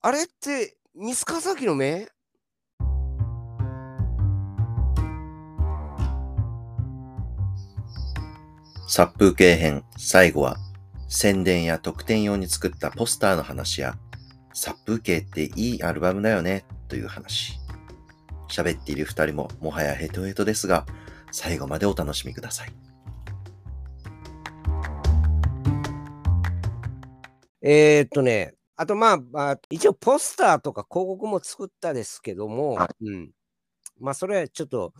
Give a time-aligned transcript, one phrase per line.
[0.00, 2.06] あれって、ミスカサキの目？
[8.86, 10.56] 殺風景編最後は
[11.08, 13.96] 宣伝や特典用に作ったポスターの話や
[14.54, 17.58] 殺風景っていいアルバムだよねという話。
[18.48, 20.86] 喋っている二人ももはやヘトヘトですが
[21.32, 22.72] 最後までお楽しみください。
[27.62, 33.32] えー、っとね、あとまあ、まあ、一応ポスターとか広告も作ったですけども、はうん。
[33.98, 34.94] まあ、それはちょっと、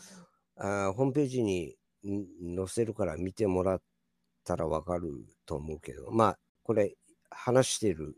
[0.57, 3.83] あーホームページにん載せるから見てもらっ
[4.45, 5.13] たらわかる
[5.47, 6.97] と思うけど、まあ、これ
[7.31, 8.17] 話してる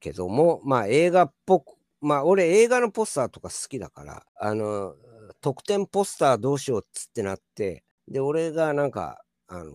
[0.00, 4.94] けども、まあ映画っぽく、まあ俺映画のポスターとか好きだから、あの、
[5.40, 9.72] 特典ポスターどうしようっつってなって、で、俺がなんか、あの、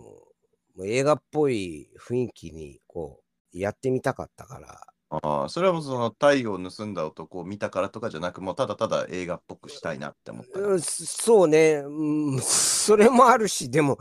[0.86, 4.82] 映画っぽい雰囲気にこう、やってみたかったから、
[5.12, 10.60] ああ、それはもうその太陽を盗んだ男を見たからとかじゃなく、もうただただ映画っぽくしたいなって思った。
[10.60, 13.98] うんそそうね、うん、それもあるし、でも、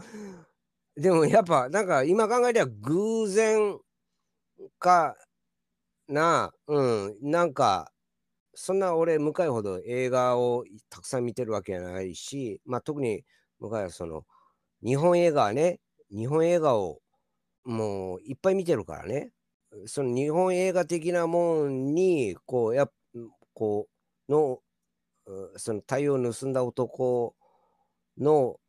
[0.97, 3.78] でもやっぱ、なんか今考えりゃ偶然
[4.78, 5.17] か
[6.08, 7.91] な、うん、なんか、
[8.53, 13.25] そんな俺、向井ほど映画をたくさん見てるわけじゃないし、まあ特に
[13.61, 14.27] 向井はその、
[14.83, 15.80] 日本映画はね、
[16.11, 17.01] 日本映画を
[17.64, 19.33] もういっぱい見てるからね、
[19.86, 22.92] その日本映画的なもんに、こう、やっ
[23.55, 23.88] こ
[24.28, 24.61] う、の、
[25.27, 27.34] うその太陽を盗んだ男
[28.19, 28.61] の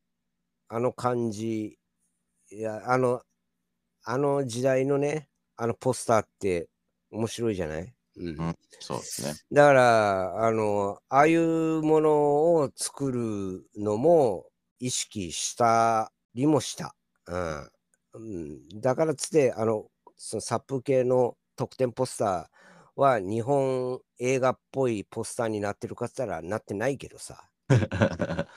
[0.68, 1.78] あの感じ、
[2.52, 3.22] いや、あの、
[4.04, 6.70] あの時代のね、あのポスターって
[7.12, 9.34] 面白いじゃない、うんうんそうですね。
[9.52, 12.12] だから、あの、ああいうもの
[12.56, 14.48] を作るのも
[14.80, 16.96] 意識したりもした。
[17.28, 17.70] うん。
[18.14, 19.86] うん、だからっつって、あの、
[20.22, 27.50] そのサップ系の特典ポスターは日本映画っぽいポスターになってるかっつったらなってないけどさ。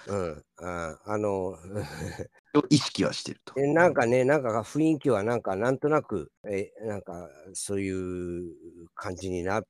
[0.08, 0.44] うん。
[0.56, 1.56] ああの、
[2.68, 3.54] 意識はしてると。
[3.62, 9.64] えなんかね、なんか雰囲気はなんかなんとなく、えなんかそういう感じになっ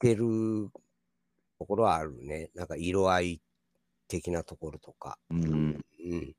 [0.00, 0.68] てる
[1.58, 2.50] ところはあるね。
[2.54, 3.40] なんか色合い
[4.06, 5.18] 的なところとか。
[5.30, 5.82] うん。
[6.04, 6.36] うん。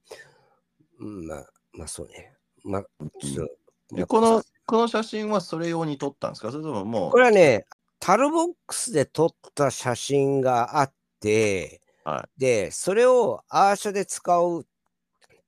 [1.00, 2.38] うん、まあ、まあそうね。
[2.64, 2.84] まあ、
[3.20, 3.60] ちょっと
[3.96, 6.52] でこの、この写真はそれ用に撮ったんですか？
[6.52, 7.66] それとももう、これはね、
[8.00, 14.66] タルボックスで撮った写真があって、はで、それをアーシャで使うっ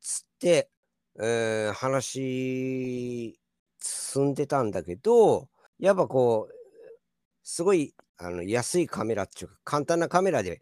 [0.02, 0.70] つって、
[1.20, 3.38] えー話
[3.80, 5.50] 進んでたんだけど、
[5.80, 6.54] やっぱこう、
[7.44, 10.62] すごいあの安いカメラっていうか、簡単なカメラで、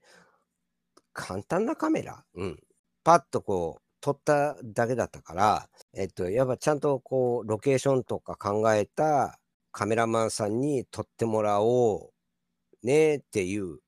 [1.13, 2.23] 簡単なカメラ？
[2.35, 2.59] うん。
[3.03, 9.39] パッとこう、撮っただけだったから、えっと、やっぱちゃんとこう、ロケーションとか考えた
[9.71, 12.11] カメラマンさんに撮ってもらお
[12.83, 13.79] うねっていう、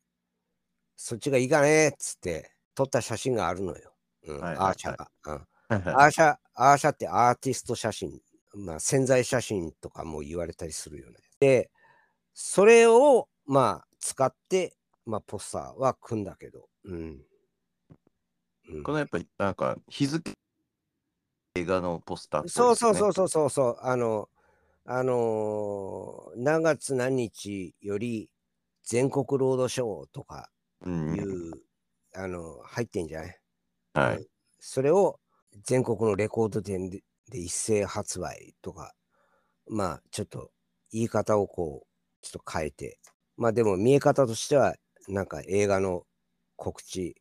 [0.97, 3.93] そっちがいいかねっつって撮った写真があるのよ。
[4.27, 5.09] うん、はいアーシャが。
[5.25, 5.41] うんい。
[5.71, 8.19] アーシャ、アーシャってアーティスト写真、
[8.53, 11.17] まあ潜在写真とかも言われたりするよね。
[11.39, 11.71] で、
[12.33, 17.21] それをまあ使って、まあポスターは組んだけど、うん。
[18.71, 18.83] うん。
[18.83, 20.31] このやっぱりなんか日付
[21.55, 24.29] 映画のポスターね、そうそうそうそうそう、あの、
[24.85, 28.29] あのー何月何日より
[28.83, 30.49] 全国ロードショーとか
[30.81, 31.51] うんいう、
[32.15, 33.39] あの、入ってんじゃない？
[33.93, 34.27] はい。
[34.59, 35.19] それを
[35.63, 38.93] 全国のレコード店でで一斉発売とか、
[39.69, 40.51] まあちょっと
[40.91, 41.87] 言い方をこう、
[42.21, 42.99] ちょっと変えて、
[43.37, 44.75] まあでも見え方としては、
[45.07, 46.05] なんか映画の
[46.57, 47.20] 告知、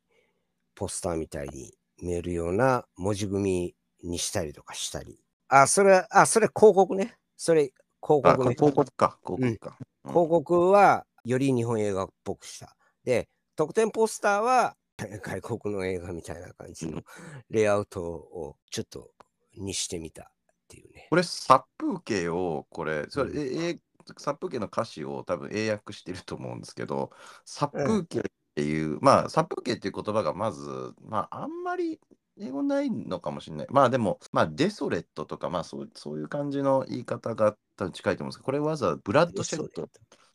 [0.80, 5.20] ポスターみたいに見えるような文字組みにしたりとかしたり。
[5.48, 7.18] あ、それ、あ、それ広告ね。
[7.36, 7.64] それ
[8.02, 8.54] 広あ、告ね。
[8.54, 9.76] 広告か、広告か。
[9.78, 12.74] うん広告はより日本映画っぽくした。
[13.04, 14.74] で、特典ポスターは
[15.22, 17.02] 外国の映画みたいな感じの
[17.50, 19.12] レイアウトをちょっと
[19.58, 20.26] にしてみたっ
[20.66, 21.08] ていうね。
[21.10, 23.80] これ、殺風景を、これ、それ、うんええ
[24.18, 27.12] 殺風景の歌詞を多分英訳してると思うんですけど、
[27.44, 28.22] 殺風景
[28.60, 31.98] っていう、まあ、殺風景っていう言葉がまず、まあ、あんまり
[32.38, 33.66] 英語ないのかもしれない。
[33.70, 39.88] まあでも、まあ、デソレットとか、まあそう、そういう感じの言い方が多分近いと思うんですけど、これわざわざブラッドシェット、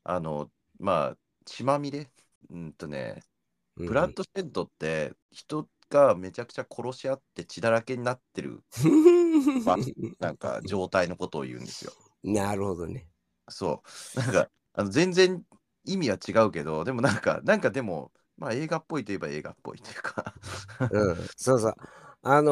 [0.04, 0.50] あの、
[0.80, 2.10] まあ、血まみれ、
[2.50, 3.22] うんとね、
[3.76, 8.64] ブラッドシェッドって人がめちゃくちゃ殺し合って血だらけになってる、
[9.66, 9.78] まあ
[10.20, 11.92] なんか状態のことを言うんですよ。
[12.24, 13.08] なるほどね。
[13.50, 13.84] そ
[14.16, 14.20] う。
[14.20, 15.44] なんか、あの全然
[15.86, 20.34] 意味は違うけど、でもなんか、 なんかでも、まあ映画っぽいといえば映画っぽいというか。
[20.92, 21.76] うん、そうそう。
[22.24, 22.52] あの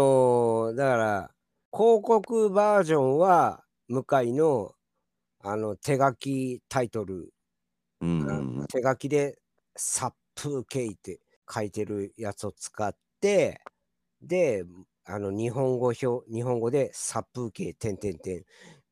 [0.73, 1.31] ーだから、
[1.71, 4.75] 広告バージョンは向井の
[5.41, 7.33] あの手書きタイトル
[8.01, 9.39] うんあの手書きで
[9.75, 11.19] 殺風景って
[11.51, 13.61] 書いてるやつを使って、
[14.21, 14.65] で、
[15.05, 18.45] あの日本語表、日本語で殺風景、点点点。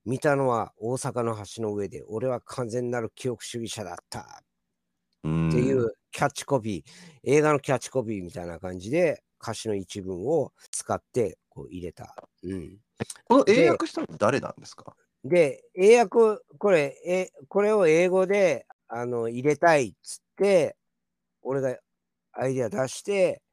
[0.05, 4.43] 見たのは大阪の橋の上で、俺は完全なる記憶主義者だった。
[5.23, 6.89] うんっていうキャッチコピー、
[7.23, 12.15] 映画のキャッチコピーみたいな感じで歌詞の一文を使ってこう入れた。
[12.43, 12.77] うん、
[13.27, 14.95] この英訳したの誰なんですか？
[15.23, 20.75] で、英訳、これ、えこれを英語であの入れたいっつって、
[21.43, 21.77] 俺が
[22.33, 23.43] アイデア出して、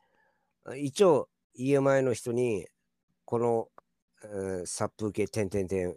[0.79, 1.29] 一応
[1.59, 2.67] EMI の人に、
[3.27, 3.69] この、
[4.23, 5.95] うん、殺風景、点点点、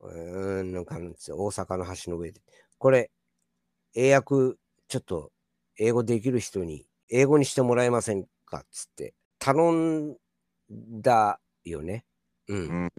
[0.00, 2.40] うん、なんかなんですよ大阪の橋の上で。
[2.78, 3.10] これ、
[3.94, 4.56] 英訳、
[4.88, 5.32] ちょっと
[5.78, 10.16] 英語できる人に、英語にしてもらえませんかっつって、頼ん
[10.70, 12.04] だよね。
[12.48, 12.92] うん。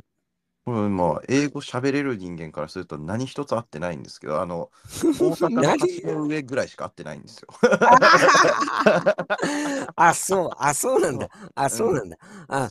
[0.66, 4.70] これまあ英語喋れる人間からすると何一つ合ってないんですけど、あの、
[5.20, 7.48] 大阪の何橋の上ぐらいしか合ってないんですよ。
[9.96, 11.30] あ、そう、あ、そうなんだ。
[11.56, 12.18] あ、そうなんだ。
[12.48, 12.70] あ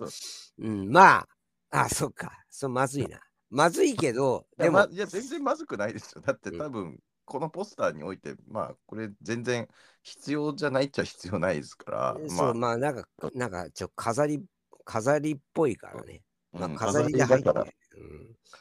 [0.59, 1.27] うん、ま
[1.71, 2.45] あ、あ、そっか。
[2.51, 3.21] そう、まずいな。
[3.51, 6.23] まずいけど、いやでも、まいや全然まずくないですよ。
[6.23, 9.69] だってうん多分、このポスターにおいて、まあ、これ全然
[10.03, 14.43] 必要じゃないっちゃ必要ないですから、そう、ままあ、なんか、なんか、ちょ、飾り、
[14.85, 16.23] 飾りっぽいからね。
[16.53, 17.73] あ、まあ、うん飾りで入ってだから、る。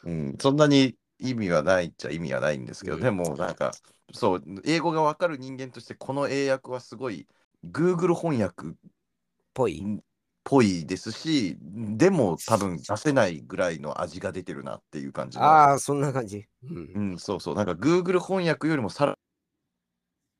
[0.04, 3.72] うん、そんなに意味はないっちゃ意味はないんですけど、うんでもなんか、
[4.14, 7.28] そう、英語がわかる人間として、この英訳はすごい、
[7.66, 8.72] Google 翻訳っ
[9.54, 10.02] ぽい。
[10.48, 15.44] ぽいですし、でも多分出せないぐらいの味が出てるなっていう感じの。
[15.44, 16.46] ああ、そんな感じ。
[16.64, 17.56] うんうん、そうそう。
[17.56, 19.18] なんか Google 翻訳よりもさら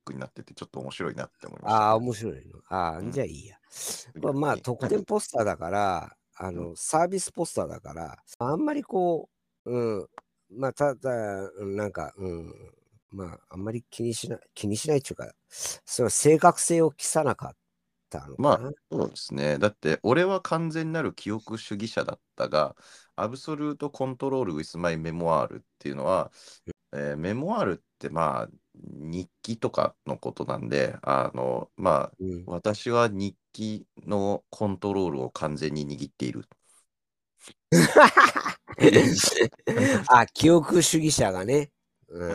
[0.10, 1.82] になってて、ちょっと面白いなって思いました。
[1.82, 2.60] ああ、面白いの。
[2.70, 3.58] ああ、うんじゃあいいや。
[4.22, 9.28] まあ、まあ、特典ポスターだから、あの、サービスポスターだから、あんまりこ
[9.66, 10.08] う、うん、
[10.58, 11.12] まあ、ただ、
[11.60, 12.54] うんなんか、うん、
[13.12, 17.56] まあ、あんまり気にしない、気にしないっていうか、その正確性を期さなかっ
[18.10, 18.36] たの。
[18.38, 19.58] まあそうですね。
[19.58, 22.76] だって、俺は完全なる記憶主義者だったが、
[23.16, 26.32] アブソルートコントロール with my メモアールっていうのは、
[26.94, 36.46] えーメモアールってまあ、日記とかのことなんで、あの、まあ、うん、私は日記のコントロールを完全に握っている。
[40.08, 41.72] あ、記憶主義者がね、
[42.10, 42.30] うん、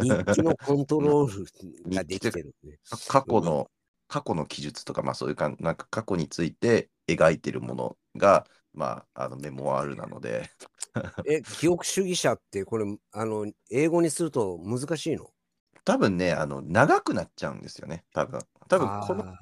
[0.00, 1.44] 日記のコントロー
[1.88, 2.78] ルができてる、ね。
[3.08, 3.68] か過去の、
[4.08, 10.48] 過去の記述とか、まあそういうかん、なんか過去について描いてるものが、まあ、あのメモアールなので、
[11.26, 15.30] え、記憶主義者って、これ、あの、英語にすると難しいの？
[15.84, 18.40] 多分ね、あの、長くなっちゃうんですよね、多分。
[18.68, 19.38] 多分この、あ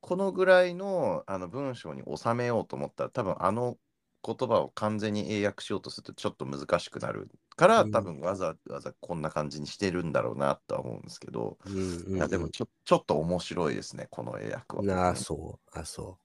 [0.00, 3.78] このぐらいのあの文章に収めようと思ったら、多分あの
[4.24, 14.82] 言葉を完全に英訳しようとするとちょっと難しくなるから、うん多分わざわざこんな感じにしてるんだろうなとは思うんですけど、ーうんうんうんいやでもちょちょっと面白いですね、この英訳は。
[14.82, 16.18] なあ、そう、あ、そ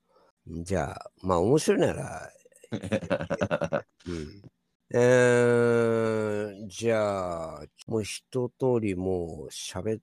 [0.47, 0.63] う。
[0.63, 2.31] じゃあ、まあ、面白いなら、
[4.07, 4.41] うん。
[4.91, 10.01] えー、じゃあ、もう一通りもう喋っ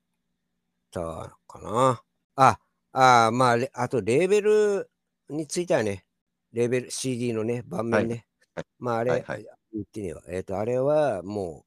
[0.93, 2.03] たかな？
[2.37, 2.59] あ、
[2.93, 4.91] あまあ、レあと、レーベル
[5.29, 6.07] についてはね、
[6.53, 8.27] レーベル、CD のね、盤面ね。
[8.55, 9.47] はいまあ、あれ、はいはい
[9.77, 10.23] 言ってねえわ。
[10.29, 11.65] えっ、と、あれはも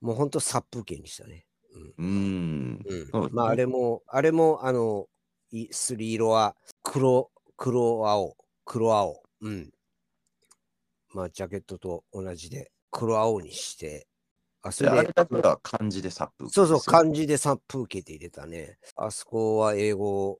[0.00, 1.46] う、もうほんと殺風景にしたね。
[1.98, 2.78] うん。
[2.84, 3.34] うーん。
[3.34, 5.06] まあ、あれも、あれも、あの、
[5.50, 9.22] いすり色は黒、黒青、黒青。
[9.42, 9.70] うん。
[11.14, 14.06] まあ、ジャケットと同じで、黒青にして、
[14.62, 16.48] あ、そで、あれだけは漢字でサップ。
[16.48, 18.78] そうそう、漢字で殺風景って入れたね。
[18.96, 20.38] あそこは英語、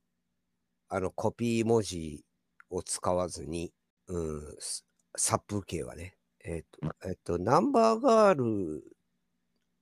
[0.89, 2.25] あの、コピー文字
[2.71, 3.73] を使わずに、
[4.09, 4.87] うん、す
[5.17, 6.17] 殺風景はね。
[6.45, 8.83] えっ、と、えっ、と、ナンバーガール、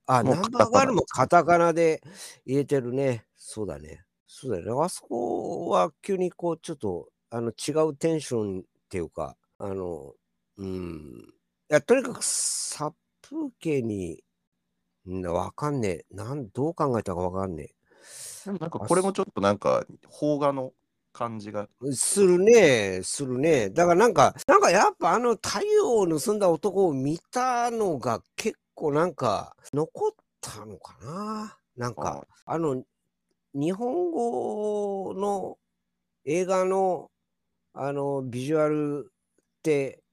[0.05, 2.01] あ、ナンバーガールもカタカナで
[2.45, 3.25] 入れてるね。
[3.35, 4.03] そうだね。
[4.27, 4.85] そうだよね。
[4.85, 10.13] あそこは急にこう、ちょっと、あの、違うテンションっていうか、あの、
[10.57, 11.33] うん。
[11.69, 14.23] いや、とにかく殺風景に、
[15.09, 16.05] んわかんねえ。
[16.11, 17.73] なん、どう考えたかわかんね
[18.45, 19.85] でもなんかこれもちょっとなんか、
[20.19, 20.73] 邦画の
[21.13, 21.67] 感じが。
[21.87, 21.91] え。
[21.93, 23.69] するね、するね。
[23.69, 31.57] だからなんか、なんかやっぱあの太陽を盗んだ男を見たのが結構なんか残ったのかな？
[31.77, 32.83] なんか、あの、
[33.53, 35.57] 日本語の
[36.25, 37.11] 映画の
[37.73, 39.13] あのビジュアルっ
[39.63, 40.03] て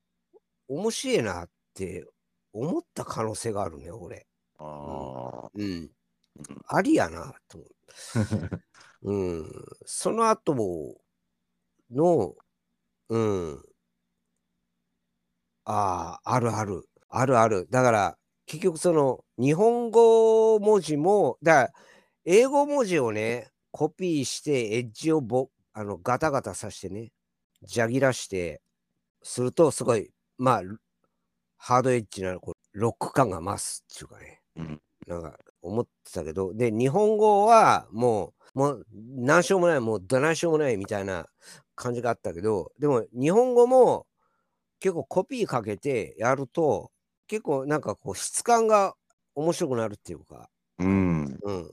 [0.69, 2.07] 面白いなって
[2.55, 4.27] 思った可能性があるね、俺。
[4.59, 5.65] あうん。
[5.65, 5.91] うん
[6.69, 7.71] ありやなと思う。
[8.15, 8.61] あ。
[9.03, 9.51] うん。
[9.87, 10.55] その後
[11.91, 12.35] の、
[13.11, 13.63] うん。
[15.65, 16.89] ああ、あるある。
[17.09, 17.67] あるある。
[17.71, 21.71] だから、結局その日本語文字も、だから
[22.25, 27.13] 英語文字をね、コピーしてエッジをぼあのガタガタさしてね、
[27.63, 28.63] じゃぎらして、
[29.23, 30.63] するとすごい、まあ、
[31.59, 41.27] ハードエッジなこうロック感が増すっていうかね、うんなんか思ってたけど、で、日本語はもう、もう何しようもない、もうどないしようもないみたいな
[41.75, 44.07] 感じがあったけど、でも日本語も
[44.81, 46.91] 結構コピーかけてやると、
[47.27, 48.95] 結構なんかこう質感が
[49.35, 51.39] 面白くなるっていうか、うん。
[51.43, 51.67] うん。
[51.67, 51.71] っ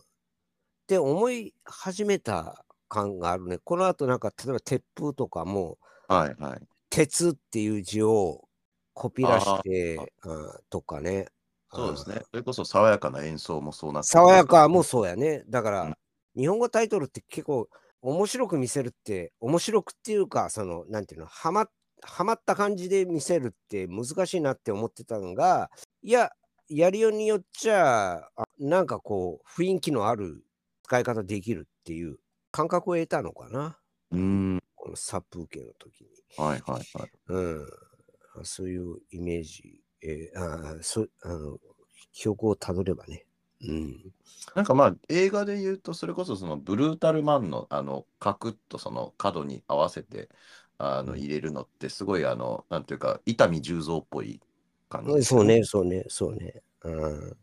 [0.87, 3.57] て思い始めた感があるね。
[3.63, 5.77] この後なんか例えば鉄風とかも、
[6.07, 6.61] はいはい。
[6.89, 8.47] 鉄っていう字を
[8.93, 11.27] コピらして、うんとかね。
[11.75, 12.19] そうですねん。
[12.19, 15.43] それこそ爽やかな演奏もそうなって爽やかもそうやね。
[15.49, 15.97] だかうんら、
[16.35, 17.67] 日本語タイトルって結構
[18.01, 21.67] 面白く見せるって、面白くっていうか、その、なんていうの、はま
[22.03, 25.71] はまった感じで見せるって難しいなって思ってたのが、
[26.03, 26.31] いや、
[26.67, 30.43] やりようによっちゃ、あなんかこう、雰囲気のある
[30.83, 32.17] 使い方できるっていう
[32.51, 33.79] 感覚を得たのかな。
[34.11, 34.61] うん。
[34.75, 36.09] この殺風景の時に。
[36.37, 37.11] はいはいはい。
[37.29, 37.67] うん。
[38.43, 41.57] そういうイメージ、えーあーそあの
[42.13, 43.25] 記憶をたどればね。
[43.61, 44.13] うん。
[44.55, 50.29] なんかまあ映画で言うとそれこそそのブルータルマンのあのカクッとその角に合わせて
[50.77, 54.39] あのうん入れるのってすごいあのなんていうか伊丹十三っぽい
[54.89, 56.61] 感じそうね、そうね、そうね。
[56.83, 57.37] うん。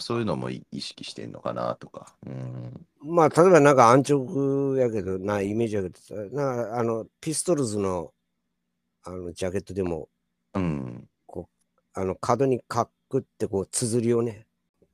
[0.00, 2.14] そういうのもい意識してんのかなとか。
[2.26, 2.86] うん。
[3.02, 8.12] まあ、例えばなんか安直やけどな、イメージやけどさ、なあの、ピストルズの
[9.04, 10.08] あのジャケットでも、
[10.54, 11.08] うん。
[11.98, 14.46] あの、角にかくって、こう、綴りをね、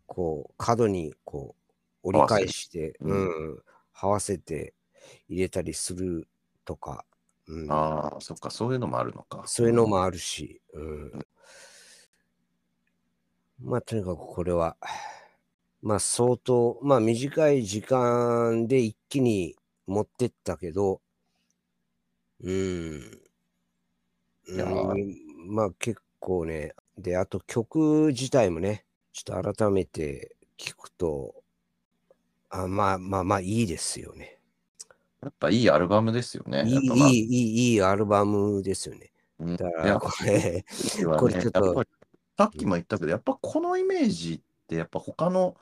[0.07, 1.55] こう、角にこ
[2.03, 4.73] う、折り返して、うん、合わせて
[5.29, 6.27] 入れたりする
[6.65, 7.05] とか、
[7.47, 9.43] うん、ああ、そっか、そういうのもあるのか。
[9.45, 11.27] そういうのもあるし、うん。
[13.61, 14.79] まあ、とにかくこれは、
[15.83, 19.57] まあ、相当、まあ、短い時間で一気に
[19.87, 21.03] 持ってったけど、
[22.43, 23.21] うん。
[24.47, 25.17] うん。
[25.49, 31.35] まあ、結構ね、で、あと曲自体もね、ちょっと改めて聞くと、
[32.51, 34.39] あまあまあまあいいですよね。
[35.23, 36.65] やっぱいいアルバムですよね。
[36.67, 39.11] いい、まあいい、いい、いいアルバムですよね。
[39.39, 40.65] うんだから、これ、はね
[41.19, 41.85] これちょっと
[42.37, 45.57] さっきも言ったけど、やっぱこのイメージってやっぱ他の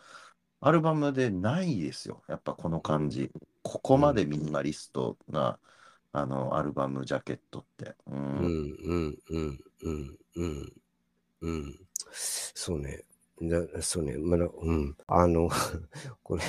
[0.60, 2.22] アルバムでないですよ。
[2.28, 3.30] やっぱこの感じ。
[3.62, 5.58] ここまでミニマリストな、
[6.12, 7.94] あのアルバムジャケットって。
[8.06, 10.72] ううんんうんうんうんうん
[11.42, 11.78] うん。
[12.12, 13.04] そうね。
[13.40, 14.16] だそうね。
[14.16, 14.96] まだ、うん。
[15.08, 15.48] あの、
[16.22, 16.42] これ、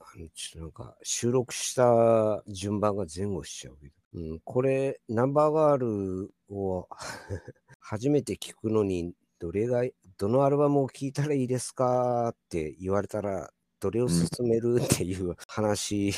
[0.00, 3.94] あの、ちょっとなんか、収録した順番が前後しちゃうけど。
[4.14, 6.88] うん、これ、ナンバーガールを
[7.80, 9.84] 初めて聞くのに、どれが、
[10.18, 16.12] どのアルバムを聴いたらいいですかって言われたら、どれを勧めるっていう 話。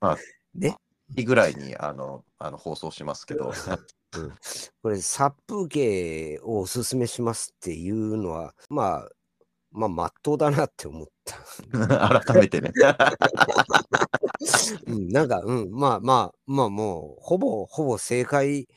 [0.00, 0.18] まあ
[0.54, 0.76] ね。
[1.24, 3.52] ぐらいにあのあの放送しますけど、
[4.82, 9.08] これ、殺風景をおすすめしますっていうのは、まあ、
[9.70, 11.36] まあ、まっとうだなって思った。
[12.22, 12.72] 改めてね。
[14.86, 18.68] うん、なんか、うん、まあまあ、まあもう、ほぼ、ほぼ正解、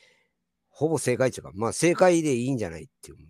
[0.68, 3.28] ほぼ正解っていうか、まあ正解でいいんじゃないって思う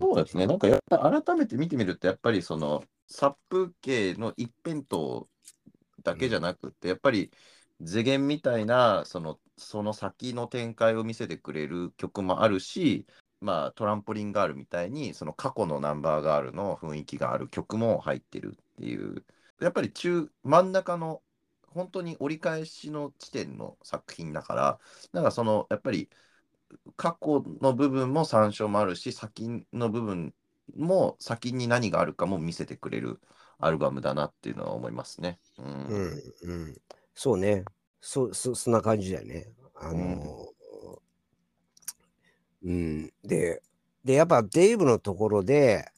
[0.00, 0.46] そうですね。
[0.46, 5.26] なんかやっぱ改めて見てみると、やっぱりその殺風景の一辺倒
[6.02, 7.30] だけじゃなくて、やっぱり
[7.82, 13.06] 次元みたいなそのその先の展開を見せてくれる曲もあるし、
[13.40, 19.24] まあトランポリンガールみたいにその過去のナンバーガールの雰囲気がある曲も入ってるっていう、
[19.60, 21.22] やっぱり中真ん中の
[21.68, 24.80] 本当に折り返しの地点の作品だから、
[25.12, 26.08] なんかそのやっぱり
[26.96, 30.34] 過去の部分も参照もあるし、先の部分
[30.76, 33.20] も先に何があるかも見せてくれる
[33.58, 35.38] アルバムだなっていうのは思いますね。
[35.58, 36.76] うんうん、うん。
[37.14, 37.64] そうね。
[38.00, 39.48] そ、そ、そんな感じだよね。
[39.74, 40.48] あの、
[42.62, 43.62] うん、で、
[44.04, 45.90] で、やっぱデイブのところで、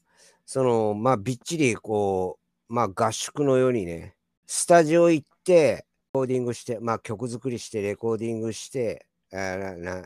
[0.44, 4.16] その、まあ、びっちり、こう、まあ、合宿のようにね、
[4.46, 10.02] スタジオ行って、レコーディングして、まあ、曲作りして、レコーディングして、あなな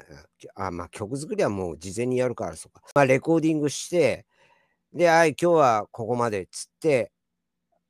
[0.55, 2.83] あまあ、曲作りはもう事前にやるから、そうか。
[2.95, 4.25] まあ、レコーディングして、
[4.93, 7.12] で、はい、今日はここまでっつって、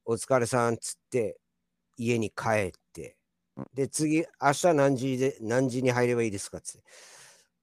[0.04, 1.38] お疲れさんっつって、
[1.98, 2.85] 家に帰ってうん、
[3.74, 6.82] で、次、明日何時で、何時に入ればいいですかっつっ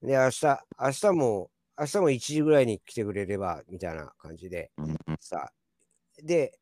[0.02, 0.08] て。
[0.08, 0.46] で、明日、
[0.80, 4.72] 明日も、明日も1時ぐらいに来てくれれば、みたいな感じで、
[5.20, 5.52] さ、
[6.24, 6.60] で、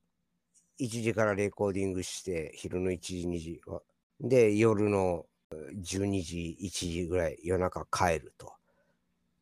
[0.80, 3.82] 1時からレコーディングして、昼の1時、2時は。
[4.22, 5.26] で、夜の
[5.82, 8.54] 12時、1時ぐらい、夜中帰ると。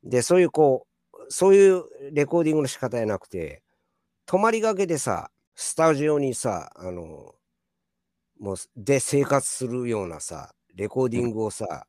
[0.03, 3.63] で、そういうこう、そういうレコーディングの仕方じゃなくて、
[4.27, 7.35] 泊まりがけでさ、スタジオにさ、あの、
[8.39, 11.85] もう、で生活するようなさ、レコーディングをさ、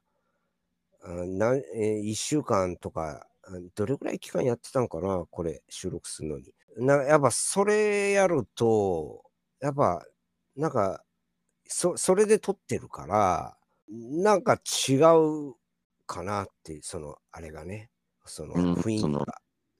[1.02, 3.26] あなんえー、1週間とか、
[3.75, 6.52] どれぐらい期間やってたのかな、これ、収録するのに。
[6.76, 9.25] なやっぱそれやると、
[9.61, 10.04] やっぱ、
[10.57, 11.02] なんか、
[11.66, 13.57] そそれで撮ってるから、
[13.88, 15.54] なんか違う
[16.07, 17.90] かなって、その、あれがね、
[18.25, 19.09] その雰囲気が。
[19.09, 19.26] うん、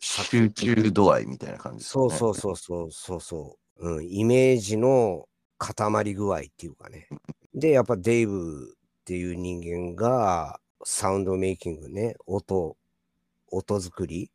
[0.01, 5.27] 集中度合いみたいな感じ、ね、そうそうそうそうそうそう、うん、イメージの
[5.61, 7.07] 固まり具合っていうかね。
[7.55, 12.79] で、やっぱデイブっていう人間が、サウンドメイキングね、音、
[13.51, 14.31] 音作り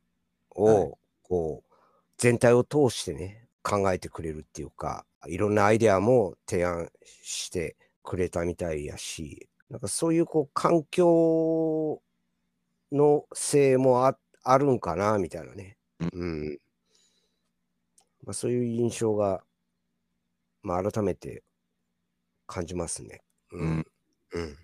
[0.54, 1.74] を、こう、
[2.16, 12.00] 全体を通してね、考えてくれるっていうか、いろんなアイデアも提案してくれたみたいやし、なんかそういうこう環境
[12.92, 15.76] のせいもああるんかなみたいなね。
[16.12, 16.60] うん。
[18.24, 19.42] まあ、そういう印象が、
[20.66, 21.44] まあ、改めて
[22.48, 23.22] 感じますね。
[23.52, 23.86] うん。
[24.32, 24.56] うん、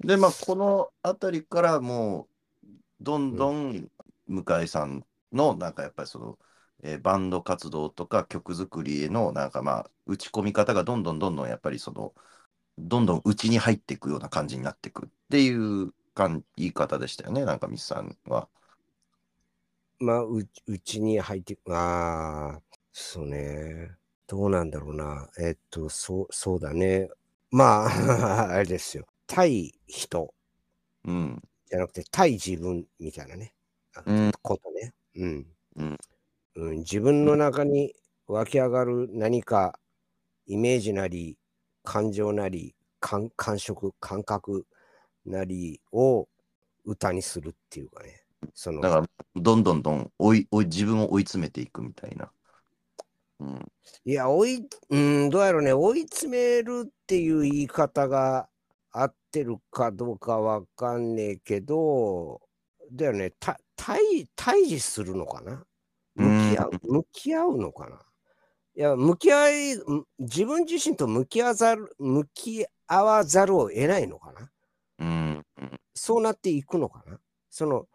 [0.00, 2.28] で、まあ、この辺りからも
[2.64, 3.88] う、どんどん
[4.26, 6.38] 向井さんの、なんかやっぱりその、
[6.82, 12.14] えー、バンド活動とか曲作りへの、なんかまあ、打ち込み方がどんどんどんどんやっぱりその、
[12.78, 15.92] どんどん内に入っていくような感じになっていくっていう
[16.56, 18.48] 言い方でしたよね、なんかミスさんは。
[19.98, 20.46] まあ、う
[20.82, 22.60] ちに入っていく、ああ、
[22.92, 23.96] そうね。
[24.26, 25.28] どうなんだろうな。
[25.38, 27.08] えっと、そう、そうだね。
[27.50, 27.88] まあ、
[28.54, 29.06] あれですよ。
[29.26, 30.34] 対人。
[31.04, 31.42] うん。
[31.66, 33.54] じゃなくて、対自分みたいなね。
[34.04, 34.92] うん、ことね。
[35.14, 35.46] うん。
[35.76, 35.98] うん、
[36.56, 36.78] うん。
[36.78, 37.94] 自分の中に
[38.26, 39.78] 湧き上がる何か、
[40.46, 41.38] イメージなり、
[41.84, 44.66] 感情なり、感感触、感覚
[45.24, 46.28] なりを
[46.84, 48.24] 歌にするっていうかね。
[48.54, 49.06] そのだから、
[49.36, 52.30] どんどんどん追い追い自分を追い詰めていくみたいな。
[53.38, 53.72] うん、
[54.04, 58.48] いや、追い、うん、どうやろうね、追い詰めるっていう言い方が
[58.90, 62.40] 合ってるかどうかわかんねえけど、
[62.90, 64.00] だよね、た対
[64.34, 65.64] 対峙するのかな？
[66.14, 67.98] 向き合う、向き合うのかな？
[68.74, 69.76] いや、向き合い、
[70.18, 74.50] 自分自身と向き合わざる、向き合わざるを得ないのかな？
[74.98, 75.44] うん、
[75.94, 77.18] そうなっていくのかな？
[77.50, 77.86] その、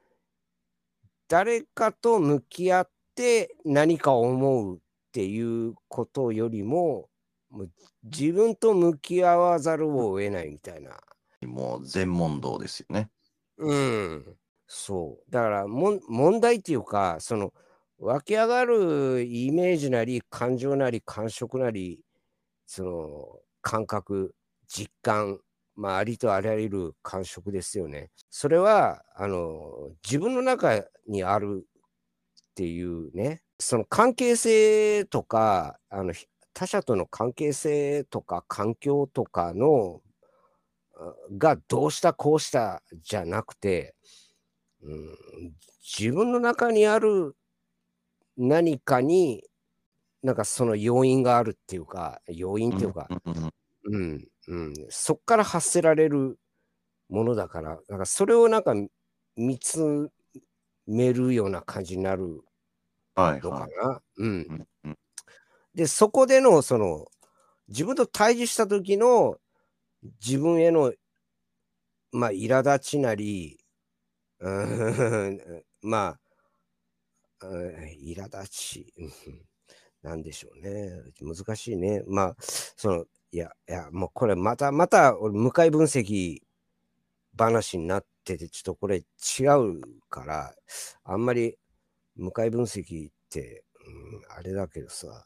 [1.28, 4.80] 誰かと向き合って何か思う
[5.12, 7.10] っていうことよりも、
[7.50, 7.70] もう
[8.04, 10.98] 自分と向き合わざるを得ないみたいな。
[11.46, 13.10] もう全問答ですよね。
[13.58, 14.38] うん。
[14.68, 15.32] そう。
[15.32, 17.54] だからも問題っていうか、その
[18.00, 22.00] 湧き上がるイメージなり感情なり感触なり、
[22.66, 24.34] その感覚、
[24.70, 25.42] 実感、
[25.76, 28.12] まあ、ありとあらゆる感触ですよね。
[28.30, 31.68] それは、あの、自分の中にある
[32.52, 36.14] っていうね、その関係性とか、あの、
[36.54, 40.02] 他者との関係性とか環境とかの
[41.38, 43.96] がどうしたこうしたじゃなくて、
[44.84, 45.18] うん、
[45.98, 47.36] 自分の中にある
[48.38, 49.44] 何かに
[50.24, 53.08] なんかその要因があるっていうか要因っていうか、
[53.86, 56.38] うん、うん、そっから発せられる
[57.10, 58.74] ものだからなんかそれをなんか
[59.36, 60.10] 見つ
[60.88, 62.42] めるような感じになる
[63.16, 63.56] のかな？
[63.56, 64.68] はいはい、うん、
[65.76, 67.08] で、そこでの、その、
[67.68, 69.38] 自分と対峙した時の
[70.26, 70.94] 自分への、
[72.12, 73.58] まあ、苛立ちなり、
[74.40, 75.40] うん、
[75.82, 76.18] ま
[77.42, 78.94] あ、苛立ち、
[80.02, 80.92] なんでしょうね。
[81.22, 82.04] 難しいね。
[82.08, 86.40] まあ、その、いや、いや、もうこれまた、また、俺、向かい分析
[87.38, 89.04] 話になってて、ちょっとこれ違
[89.58, 90.56] うから、
[91.04, 91.58] あんまり
[92.22, 95.26] 向かい分析って、うん、あれだけどさ、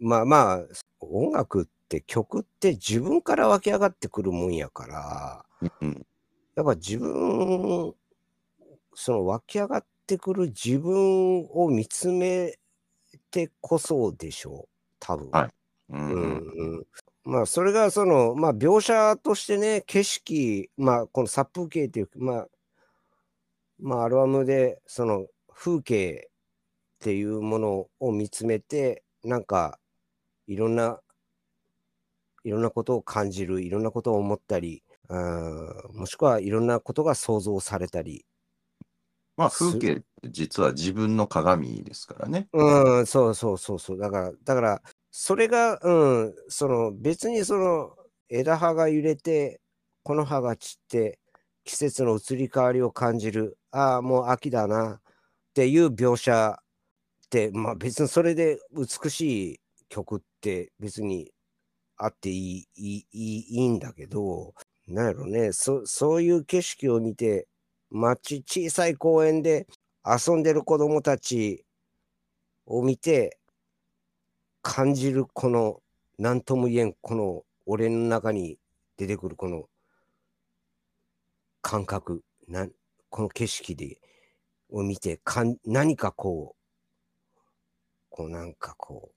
[0.00, 0.60] まあまあ、
[1.00, 6.06] 音楽って曲って自分から湧き上がってくるもんやから、うん、
[6.54, 7.94] やっぱ自分、
[8.94, 12.58] その湧き上がってくる自分を見つめ
[13.30, 14.66] てこそでしょ。
[14.66, 14.68] う、
[15.00, 15.30] 多分。
[15.30, 15.50] はい。
[15.90, 16.86] うん、うん、
[17.24, 22.48] まあ、それがその、まあ、描写としてね、景色、まあ、この殺風景っていう、まあ、
[23.78, 26.28] まあ、アルバムで、その風景
[27.06, 29.78] っていうものを見つめて、なんか、
[30.48, 30.98] いろんな、
[32.42, 38.26] いろんなことを感じる、いろんなことを思ったり、もしくはいろんなことが想像されたり。
[39.36, 42.48] まあ、風景って実は自分の鏡ですからね。
[42.52, 43.98] うん、そうそうそうそう。
[43.98, 45.92] だから、だから、それが、う
[46.24, 47.94] ん、その別にその
[48.28, 49.60] 枝葉が揺れて、
[50.02, 51.20] この葉が散って、
[51.62, 53.58] 季節の移り変わりを感じる。
[53.70, 54.94] ああ、もう秋だな。
[54.94, 55.00] っ
[55.54, 56.60] ていう描写、
[57.52, 61.30] まあ、別にそれで美しい曲って別に
[61.96, 64.54] あっていいいいいいんだけど
[64.86, 67.48] なんやろねそそういう景色を見て
[67.90, 69.66] 町小さい公園で
[70.04, 71.64] 遊んでる子供たち
[72.66, 73.38] を見て
[74.62, 75.80] 感じるこの
[76.18, 78.58] 何とも言えんこの俺の中に
[78.96, 79.68] 出てくるこの
[81.62, 82.66] 感覚な
[83.10, 83.98] この景色で
[84.70, 86.55] を見てかん何かこう
[88.16, 89.14] こうなんかこう、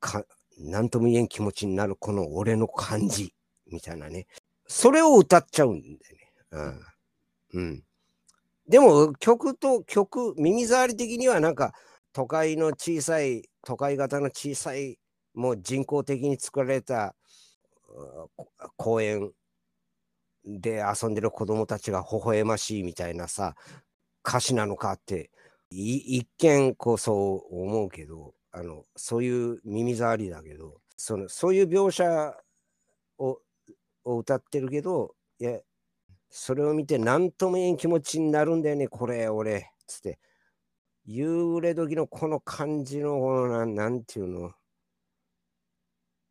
[0.00, 0.22] か、
[0.58, 3.32] なんとも言えん気持ちになるこの俺の感じ、
[3.72, 4.26] みたいなね。
[4.66, 6.32] それを歌っちゃうんだよね。
[7.54, 7.60] うん。
[7.60, 7.84] うん。
[8.68, 11.72] でも曲と曲、耳障り的にはなんか
[12.12, 14.98] 都会の小さい、都会型の小さい、
[15.32, 17.14] もう人工的に作られた
[18.76, 19.32] 公園
[20.44, 23.54] で遊んでる子供たちが微笑ましいみたいなさ、
[24.22, 25.30] 歌詞なのかって、
[25.76, 32.36] 一見こうそう思うけど、あの、そういう耳障りだけど、その、そういう描写
[33.18, 33.40] を
[34.04, 35.60] を歌ってるけど、いや、
[36.30, 40.18] それを見て何とも言えん気持ちになるんだよね、これ、俺、つって。
[41.06, 44.52] 夕暮れ時のこの感じの、このなんていうの、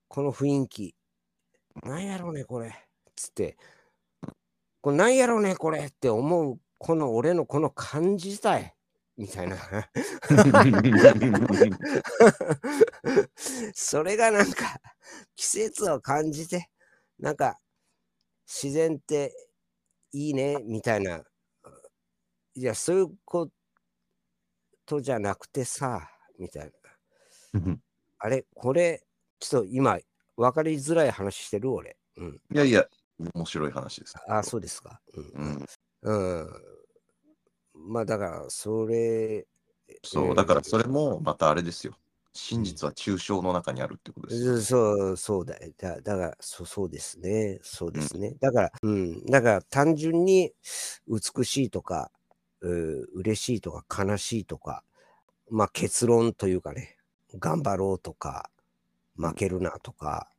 [0.07, 0.95] この雰囲気、
[1.83, 2.73] なんやろうね、これ、
[3.15, 3.57] つって。
[4.81, 8.75] これなんやろうね、これって思う、この俺のこの感じたい。
[9.17, 9.57] みたいな。
[13.73, 14.79] それがなんか
[15.35, 16.69] 季節を感じて、
[17.19, 17.59] なんか
[18.47, 19.33] 自然って
[20.11, 21.23] いいねみたいな。
[22.55, 23.49] いや、そういうこ
[24.85, 26.71] とじゃなくてさ、みたいな。
[28.19, 29.03] あれ、これ、
[29.39, 29.99] ちょっと今、
[30.37, 31.97] 分かりづらい話してる俺。
[32.17, 32.41] うん。
[32.51, 32.87] いやいや、
[33.33, 34.15] 面白い話です。
[34.27, 35.01] あ、そうですか。
[35.13, 35.65] うん。
[36.01, 36.41] うん。
[36.41, 36.49] うん。
[37.83, 39.45] まあだから、それ、
[40.03, 41.97] そう、だからそれもまたあれですよ。
[42.33, 44.53] 真実は抽象の中にあるってことですよ。
[44.53, 45.71] うんそう、そうだよ。
[45.77, 47.59] だだからそう、そうですね。
[47.61, 48.35] そうですね。
[48.41, 49.25] だから、うん。
[49.25, 50.53] だから単純に
[51.07, 52.11] 美しいとか、
[52.61, 54.83] う嬉しいとか悲しいとか、
[55.51, 56.97] まあ結論というかね、
[57.37, 58.49] 頑張ろうとか、
[59.15, 60.29] 負けるなとか、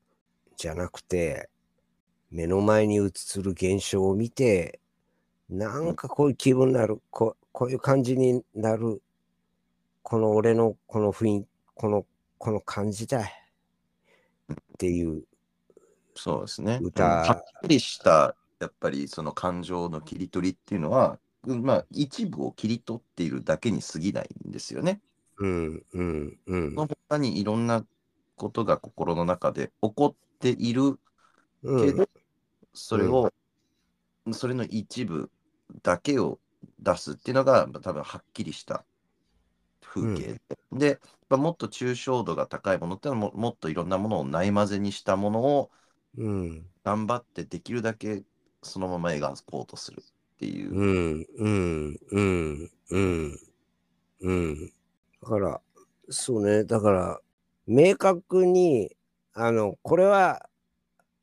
[0.57, 1.48] じゃなくて、
[2.30, 3.02] 目の前に映
[3.42, 4.80] る現象を見て、
[5.48, 9.02] なんかこういう気分になる、ここういう感じになる、
[10.02, 12.07] この俺のこの雰囲気、この、
[12.38, 13.20] この感じだ。
[13.20, 13.44] い
[14.52, 15.24] っていう、
[16.14, 16.78] そうですね。
[16.80, 25.00] うん歌はっきりした、やっぱりその感情の切り取りっていうのは、うんまあ一部を切り取っているだけに過ぎないんですよね。
[25.38, 26.74] うん、うん、うん。
[26.74, 27.85] その他にいろんな
[28.37, 30.98] ことが心の中で起こっている
[31.62, 31.87] うん。
[31.87, 32.09] けど、
[32.72, 33.33] それを、
[34.33, 35.30] それの一部
[35.83, 36.40] だけを
[36.81, 38.85] 出すっていうのが、まあ多分はっきりした
[39.81, 45.70] 風景で、で、まあもっと抽象度が高いものっていうのはも、もっといろんなものをない混ぜにしたものを
[46.16, 48.22] うん、頑張ってできるだけ
[48.62, 50.72] そのまま描こうとするっていう。
[50.72, 53.38] うん、うん、うん、うん、
[54.20, 54.72] うん。
[55.22, 55.61] だから、
[56.11, 57.20] そうね、だから、
[57.66, 58.94] 明確に、
[59.33, 60.48] あの、これは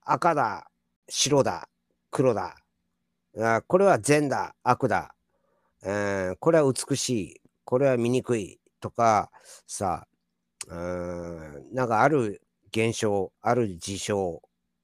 [0.04, 0.70] 赤だ、
[1.10, 1.70] 白だ、
[2.12, 2.56] 黒だ、
[3.40, 5.16] あこれは善だ、悪だ、
[5.84, 9.32] えーこれは美しい、これは醜いとか、
[9.68, 10.08] さ、
[10.68, 12.42] うんなんかある
[12.72, 14.42] 現象、ある事象、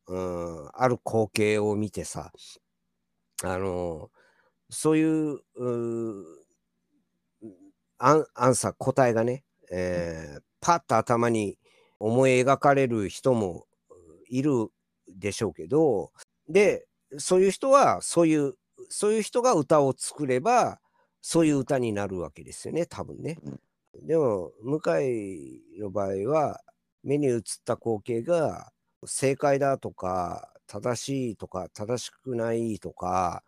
[0.07, 2.31] うん、ある光景を見てさ、
[3.43, 4.09] あの、
[4.69, 6.23] そういう、うー
[7.99, 11.59] アンアンサー、答えがね、えーパッと頭に
[11.99, 13.67] 思い描かれる人も
[14.29, 14.69] いる
[15.07, 16.11] でしょうけど、
[16.49, 16.86] で、
[17.17, 18.53] そういう人は、そういう、
[18.89, 20.79] そういう人が歌を作れば、
[21.21, 23.39] そういう歌になるわけですよね、多分ね。
[24.03, 26.61] でも、向井の場合は、
[27.03, 28.71] 目に映った光景が
[29.05, 33.43] 正解だとか、正しいとか、正しくないとか、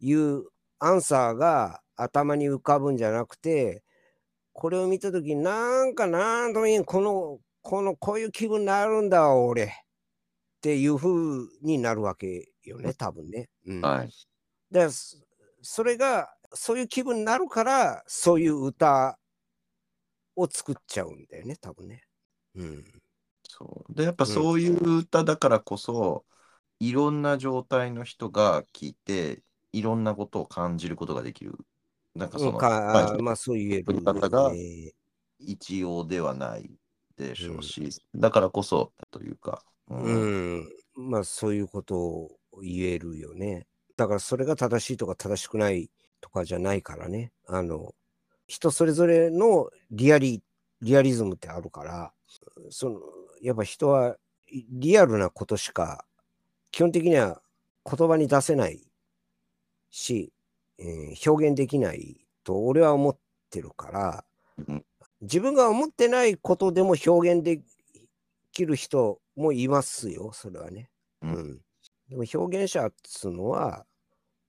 [0.00, 0.44] いう
[0.78, 3.82] アンサーが頭に浮かぶんじゃなくて、
[4.52, 9.72] これを見たときに、なんかなんとも言えん、この、この、こういう気分になるんだ、俺。
[10.58, 13.48] っていう風になるわけよね、多分ね。
[13.66, 13.80] うん。
[13.80, 14.10] はい。
[14.72, 15.16] で、そ
[15.62, 19.18] それが、そういう気分になるから、そういう歌
[20.34, 22.02] を作っちゃうんだよね、多分ね。
[22.56, 22.84] うん。
[23.44, 26.24] そうで、やっぱそういう歌だからこそ、
[26.80, 29.42] いろんな状態の人が聞いて、
[29.72, 31.56] いろんなことを感じることができる。
[32.14, 34.92] なんかその、かまあまあ、そう言える、作り方がね
[35.38, 36.70] 一様ではない
[37.16, 42.30] でしょうし、だからこそというか、うんうん、まあそういうことを
[42.62, 43.66] 言えるよね。
[43.96, 47.32] だからそれが正しいとか正しくないとかじゃないからね。
[47.46, 47.94] あの、
[48.46, 50.42] 人それぞれのリアリ、
[50.80, 52.12] リアリズムってあるから、
[52.70, 53.00] その、
[53.42, 54.16] やっぱ人は
[54.70, 56.04] リアルなことしか、
[56.70, 57.40] 基本的には
[57.84, 58.80] 言葉に出せない
[59.90, 60.32] し、
[60.78, 63.18] えー表現できないと俺は思っ
[63.50, 64.24] てるから、
[64.68, 64.84] うん
[65.20, 67.60] 自分が思ってないことでも表現で
[68.52, 70.90] きる人もいますよ、それはね。
[71.22, 71.60] ううんん。
[72.08, 73.86] でも表現者っつうのは、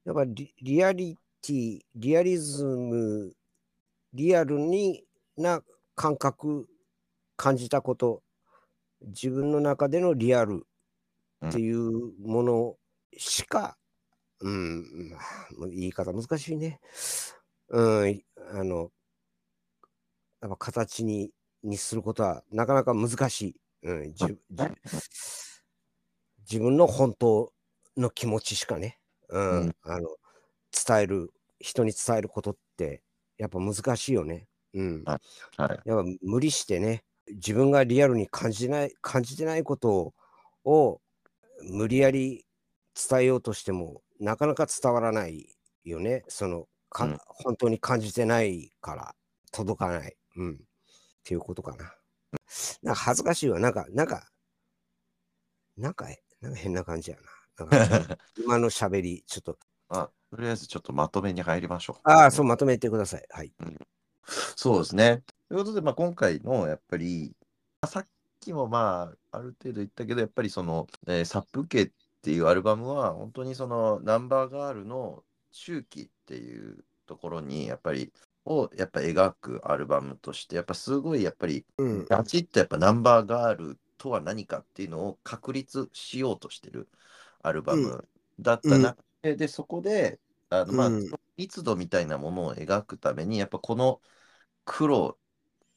[0.05, 3.33] やっぱりリリアリティ、リアリズム、
[4.13, 5.03] リアルに
[5.37, 5.61] な
[5.95, 6.67] 感覚、
[7.37, 8.23] 感じたこと、
[9.01, 10.65] 自分の中でのリアル
[11.47, 12.75] っていうもの
[13.17, 13.77] しか、
[14.41, 15.11] うん、
[15.57, 16.79] まあ言い方難しいね。
[17.69, 18.23] うん、
[18.53, 18.91] あの、
[20.41, 21.31] やっぱ形に
[21.63, 23.55] にすることはなかなか難しい。
[23.83, 24.37] うん、じじ
[26.39, 27.53] 自分の本当
[27.97, 30.07] の気持ちしかね、うんうんあの
[30.71, 33.01] 伝える、人に伝えることって
[33.37, 34.47] やっぱ難しいよね。
[34.73, 35.03] うん。
[35.03, 35.15] は
[35.57, 35.61] い。
[35.89, 40.13] やっぱ無理してね、自分がリアルに感じない、感じてないこと
[40.63, 41.01] を
[41.63, 42.45] 無理やり
[43.09, 45.47] 伝えようとしても、なかなか伝わらない
[45.83, 46.23] よね。
[46.27, 49.15] その、かうん本当に感じてないから
[49.51, 50.15] 届かない。
[50.37, 50.53] うん。
[50.53, 50.57] っ
[51.23, 51.98] ていうことかな。
[52.83, 53.59] なんか恥ずかしいわ。
[53.59, 54.27] なんか、なんか、
[55.77, 56.07] なんか、
[56.41, 57.17] なんか変な感じや
[57.57, 57.65] な。
[57.65, 59.57] なんか 今の喋り、ちょっと。
[59.89, 62.01] あとりあえずちょっとまとめに入りましょう。
[62.03, 63.25] ああ、そう、まとめてください。
[63.29, 63.51] はい。
[64.55, 65.23] そうですね。
[65.47, 67.35] ということで、まあ、今回のやっぱり、
[67.87, 68.07] さっ
[68.39, 78.13] きもまあ、ある程度言ったけど、やっぱりその、えーサップ系っていうアルバムは、本当にそのナンバーガールの周期っていうところに、やっぱり、
[78.49, 82.05] をやっぱ描くアルバムとして、やっぱすごいやっぱり、うん。
[82.05, 86.89] ガチッとやっぱナンバーガールとは何かっていうのを確立しようとしてる
[87.43, 88.07] アルバム
[88.39, 94.01] だった中で、で、そこで、あのまあ、うん密度みたいなものを描くために、やっぱこの
[94.65, 95.17] 黒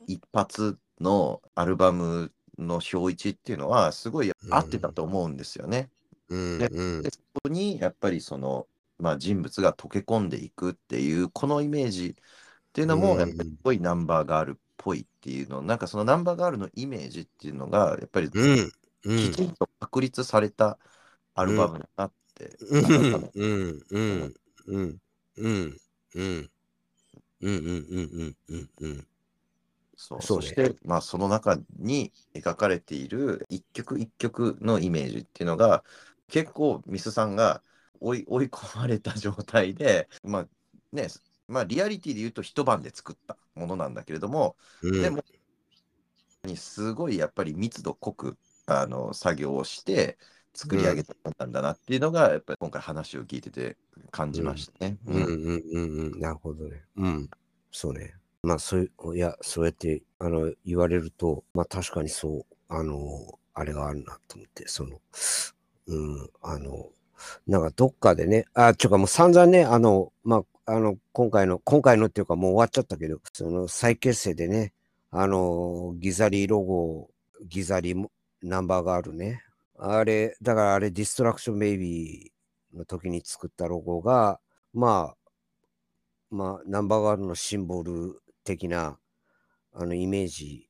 [0.08, 5.88] 一発のアルバムの表一っていうのは、すごい合ってたと思うんですよね。
[6.28, 6.58] うん。
[6.58, 7.10] でうんで。
[7.10, 8.66] そこにやっぱりその、
[8.98, 12.16] まあ、人物が溶け込んでいくっていう、このイメージ
[12.72, 13.20] っていうのも、うん。
[13.20, 18.32] やっぱりすごいナンバーガールっぽいっていうの、なんかそのナンバーガールのイメージっていうのが、やっぱり。
[19.16, 20.78] きちんと確立された
[21.34, 23.30] アルバムだなって、うん。
[23.34, 23.82] うん。
[23.90, 24.32] うん。
[24.66, 25.00] うん。
[25.36, 25.50] うん。
[25.50, 25.78] うん。
[26.14, 26.50] うん。
[27.40, 27.50] うん。
[27.50, 27.70] うん。
[28.10, 28.36] うん。
[28.48, 28.70] うん。
[28.80, 29.06] うん。
[29.96, 30.22] そう。
[30.22, 35.84] そして、まあ、その中に描かれている一曲一曲のイメージっていうのが、
[36.28, 37.62] 結構ミスさんが
[38.00, 40.48] 追い追い込まれた状態で、まあ
[40.92, 41.08] ね、
[41.48, 45.00] まあ、リアリティで言うと一晩で作ったものなんだけれども、うん。
[45.00, 45.24] でも、
[46.44, 50.18] にすごいやっぱり密度濃くあの作業をして
[50.54, 53.76] 作り上げたものなんだなっていうのが、やっぱり今回話を聞いてて
[54.10, 54.98] 感じましたね。
[55.06, 55.16] うん。
[55.16, 55.24] うん。
[55.24, 56.82] うんうんなるほどね。
[56.96, 57.30] うん。
[57.70, 58.14] そうね。
[58.42, 62.98] まあそういういやそうやってあの言われるとまあ確かにそうあの
[63.54, 65.00] あれがあるなと思ってその
[65.86, 66.88] うんあの
[67.46, 74.72] なんかどっかでねあちょかもう散々ねあのまああの今回の今回のっていうかもう終わっちゃったけどその再結成でね
[75.10, 77.10] あのギザリーロゴ
[77.48, 78.06] ギザリー
[78.42, 79.42] ナンバーガールね。
[79.78, 84.38] あれだからあれディストラクションベイビーの時に作ったロゴが
[84.72, 85.16] まあ
[86.30, 88.98] まあナンバーガールのシンボル的な
[89.74, 90.68] あのイメージ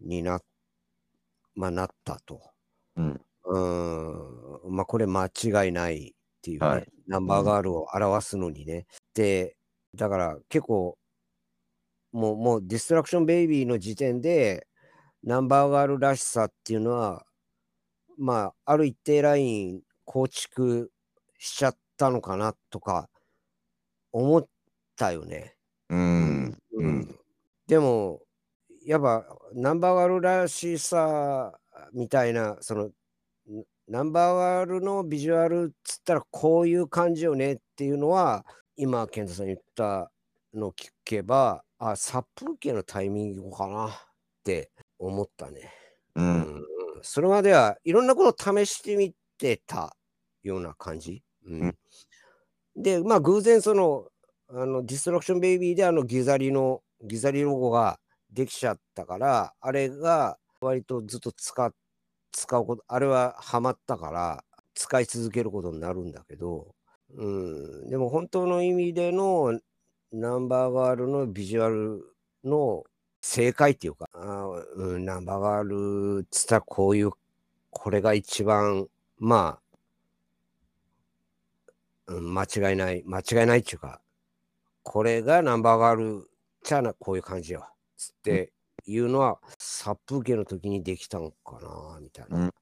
[0.00, 0.40] にな,、
[1.54, 2.40] まあ、なったと。
[2.96, 3.20] うん。
[3.44, 4.74] うん。
[4.74, 8.86] まあこれ間違いないっていうね、はいナンバーガールを表すのにね。
[9.14, 9.56] で、
[9.94, 10.98] だから結構、
[12.12, 14.66] もう、もうディストラクションベイビーの時点で、
[15.22, 17.24] ナンバーガールらしさっていうのは、
[18.18, 20.92] まあ、ある一定ライン構築
[21.38, 23.08] しちゃったのかなとか、
[24.12, 24.46] 思っ
[24.96, 25.54] たよね。
[25.88, 27.18] うんううんん
[27.66, 28.20] でも、
[28.84, 29.24] やっぱ
[29.54, 31.58] ナンバーガールらしさ
[31.92, 32.92] みたいな、その、ん
[33.88, 38.44] ナンバーガールのビジュアルっつったらこういう感じよねっていうのは、
[38.76, 40.10] 今、健太さん言った
[40.52, 43.90] のを聞けば、あ、殺風景のタイミングかなっ
[44.44, 45.72] て思ったね。
[46.14, 46.64] ううんん、
[47.00, 49.96] それまではいろんなことを試してみてた
[50.42, 51.22] ような感じ。
[51.46, 51.74] うん
[52.76, 54.08] で、まあ偶然その、
[54.50, 57.98] あのディストラクションベイビーであのギザリの、ギザリロゴが
[58.30, 61.72] できちゃったから、あれが割とずっと使っ
[62.32, 66.74] 使うこと、あれはハマったから使い続けることになるんだけど、
[67.14, 69.58] うん、でも本当の意味での
[70.12, 72.04] ナンバーガールのビジュアル
[72.44, 72.84] の
[73.20, 75.64] 正解っていうか、あうん、ナンバーガー
[76.18, 77.10] ルっつったらこういう、
[77.70, 78.86] これが一番、
[79.18, 79.58] ま
[82.06, 84.00] あ、うん、間違いない、間違いないっていうか、
[84.82, 86.30] これがナンバーガール
[86.62, 87.74] ちゃなこういう感じよっ。
[87.96, 88.52] つって
[88.86, 89.38] いうのは、
[89.88, 92.38] 殺風景の時にできたのかな、みたいな。
[92.38, 92.52] うんうん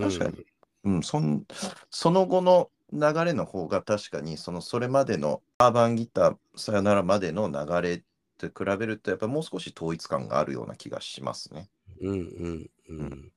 [0.00, 0.46] 確かに
[0.84, 1.44] うん、そん
[1.90, 8.04] その後の流れの方が確かにそのそれまでのアーバンギターさよならまでの流れ
[8.38, 11.68] と比べるとやっぱもう少し統一感があるような気がしますね。
[12.00, 12.14] うんう
[12.48, 13.32] んうん。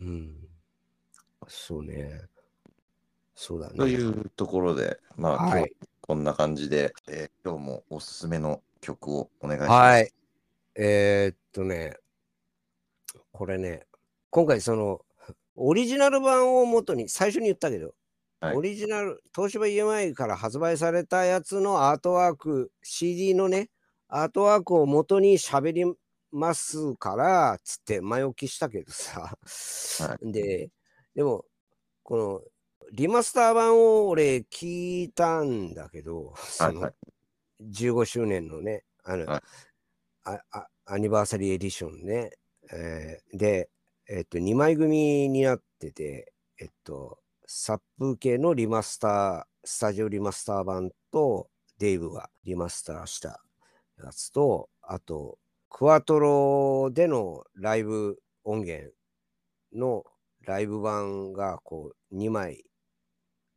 [0.00, 0.34] うん。
[1.48, 2.22] そうね。
[3.34, 3.76] そうだね。
[3.76, 5.72] というところで、まあ、今日はい。
[6.00, 9.72] こんな感じで、えー今日もおすすめの曲をお願いします。
[9.72, 10.12] はい。
[10.74, 11.96] えーっとね、
[13.38, 13.86] これね、
[14.30, 15.00] 今回その、
[15.54, 17.94] オリジナル版を元に、最初に言ったけど、
[18.40, 18.56] はい。
[18.56, 23.70] オリジナル、東芝 EMI から発売されたやつのアートワーク、CD のね、
[24.08, 25.84] アートワークを元に喋り
[26.32, 29.38] ますから、つって前置きしたけどさ、
[30.20, 30.70] で、
[31.14, 31.44] でも、
[32.02, 32.42] この、
[32.90, 36.94] リマスター版を俺聞いたんだけど、そのはい
[37.60, 39.42] 15周年のね、あの、はい。
[40.24, 42.30] ああアニバーサリーエディションね、
[42.72, 43.70] えーで、
[44.08, 53.40] えっと、2枚組になってて、えっと、殺風景のリマスター、スタジオリマスター版と、デイブがリマスターした
[54.02, 58.92] やつと、あと、クワトロでのライブ音源
[59.74, 60.04] の
[60.40, 62.64] ライブ版がこう2枚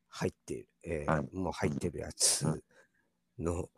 [0.09, 2.61] 入ってる、えーはいもう入ってるやつうん
[3.39, 3.69] の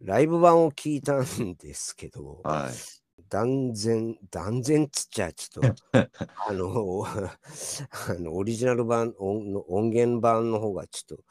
[0.00, 3.05] ライブ版を聞いたんですけど、はい。
[3.28, 5.76] 断然、断然っつっちゃちょっと、
[6.48, 11.24] あの、あのオリジナル版音の、音源版の方がちょっと、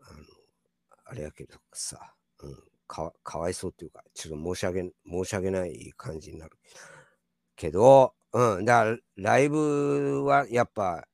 [0.00, 0.24] あの、
[1.04, 6.58] あれやけどさ、うん、かわかわいそうっていうか、ちょっと申し訳申し訳ない感じになる。
[7.56, 11.06] けど、うん、だからライブはやっぱ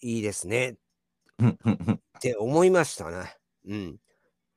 [0.00, 0.76] いいですねっ
[2.20, 3.36] て思いましたね。
[3.66, 4.00] うん。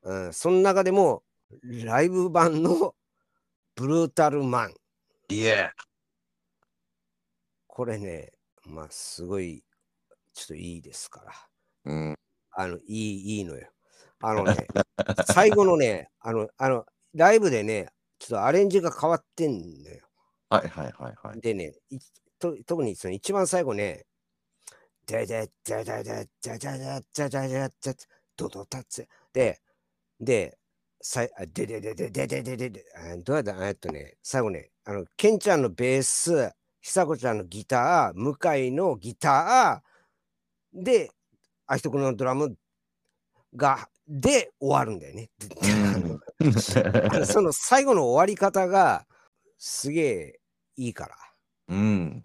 [0.04, 1.24] うん、その中でも、
[1.64, 2.96] ライブ版の
[3.78, 4.74] ブルータルマン。
[5.30, 5.70] いえ。
[7.68, 8.32] これね、
[8.66, 9.64] まあ、すごい、
[10.34, 11.34] ちょっといいですから。
[11.86, 12.16] うん。
[12.54, 13.70] あの、いい、いいのよ。
[14.20, 14.68] あのね、
[15.32, 20.08] 最後のね、あの、あの、ライブでね、ちょっとアレンジが変わってんのよ。
[20.50, 21.40] はいはいはいはい。
[21.40, 22.00] でね、い
[22.40, 24.08] と特にその一番最後ね、
[25.06, 27.96] でででででででででででで
[28.36, 29.62] ドドタツで、
[30.20, 30.58] で、
[31.10, 41.12] さいあででででででででであどうやったえっとね、最後ね、あの、ケンちゃんのベース、久子ちゃんのギター、向井のギター、で、
[41.66, 42.58] あひとくんのドラム
[43.56, 45.30] が、で終わるんだよね。
[47.26, 49.06] その最後の終わり方が
[49.58, 50.40] すげえ
[50.76, 51.16] いいから。
[51.70, 52.22] うん。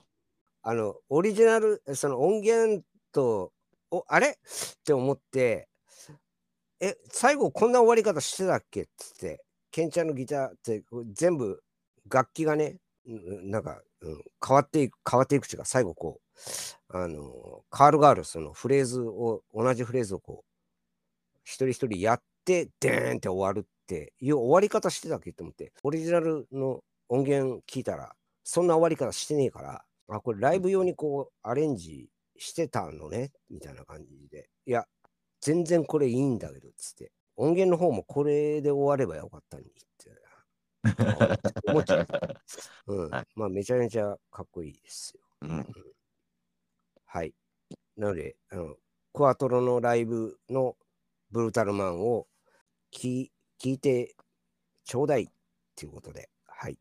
[0.62, 3.53] あの、オリジナル、その音源と、
[3.92, 4.31] おあれ？
[4.31, 5.68] って思って、
[6.83, 8.83] え、最後こんな終わり方してたっけ？
[8.83, 11.62] っつって、ケンちゃんのギターって全部
[12.11, 16.21] 楽器がね、なんか、うん、変わっていく、変わっていくっていうか、最後こ
[16.90, 34.49] う、あの、カールがあるそのフレーズを、同じフレーズをこう、一人一人やって、でーんって終わるっていう終わり方してたっけと思って、オリジナルの音源聞いたら、そんな終わり方してねえから、あ、これライブ用にこうアレンジしてたのね、みたいな感じで。
[34.66, 34.85] いや、
[35.42, 37.12] 全然これいいんだけど、つって。
[37.37, 39.83] 音源の方もこれで終わればよかったのにって。
[41.66, 42.07] 思っちゃう。
[42.87, 43.11] うん。
[43.11, 45.22] はいまあ、めちゃめちゃかっこいいですよ。
[45.42, 45.66] うん。
[47.05, 47.35] はい。
[47.96, 48.76] なので、あの、
[49.12, 50.76] クワトロのライブの
[51.31, 52.26] ブルータルマンを
[52.92, 54.14] 聞聞いて
[54.85, 55.26] ちょうだいっ
[55.74, 56.78] ていうことで、はい。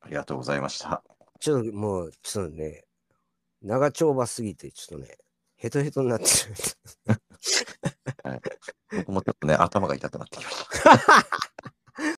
[0.00, 1.02] ありがとうございました。
[1.38, 2.84] ちょっともう、ちょっとね、
[3.62, 5.18] 長丁場すぎて、ちょっとね、
[5.56, 7.19] ヘトヘトになってる。
[8.96, 10.90] 僕もちょっとね、頭が痛くなってきました。